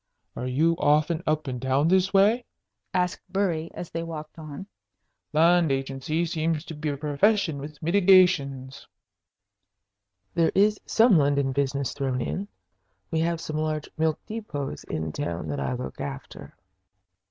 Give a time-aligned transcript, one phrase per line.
[0.35, 2.43] "Are you often up in town this way?"
[2.91, 4.65] asked Bury, as they walked on.
[5.31, 8.87] "Land agency seems to be a profession with mitigations."
[10.33, 12.47] "There is some London business thrown in.
[13.11, 16.55] We have some large milk depots in town that I look after."